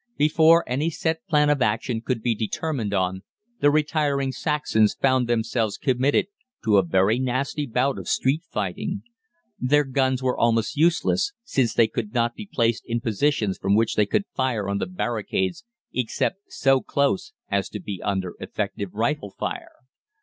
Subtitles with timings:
[0.17, 3.21] Before any set plan of action could be determined on,
[3.59, 6.25] the retiring Saxons found themselves committed
[6.63, 9.03] to a very nasty bout of street fighting.
[9.59, 13.93] Their guns were almost useless, since they could not be placed in positions from which
[13.93, 19.29] they could fire on the barricades except so close as to be under effective rifle
[19.29, 19.83] fire.